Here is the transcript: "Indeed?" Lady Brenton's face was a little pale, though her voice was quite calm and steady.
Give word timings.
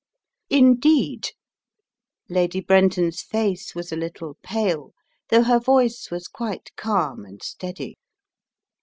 "Indeed?" 0.49 1.27
Lady 2.27 2.59
Brenton's 2.59 3.21
face 3.21 3.75
was 3.75 3.91
a 3.91 3.95
little 3.95 4.35
pale, 4.41 4.93
though 5.29 5.43
her 5.43 5.59
voice 5.59 6.09
was 6.09 6.27
quite 6.27 6.75
calm 6.75 7.23
and 7.23 7.43
steady. 7.43 7.93